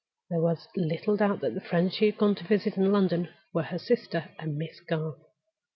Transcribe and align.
There 0.31 0.41
was 0.41 0.67
little 0.75 1.15
doubt 1.15 1.41
that 1.41 1.53
the 1.53 1.61
friends 1.61 1.93
she 1.93 2.07
had 2.07 2.17
gone 2.17 2.33
to 2.33 2.43
visit 2.43 2.75
in 2.75 2.91
London 2.91 3.29
were 3.53 3.61
her 3.61 3.77
sister 3.77 4.31
and 4.39 4.57
Miss 4.57 4.79
Garth. 4.79 5.19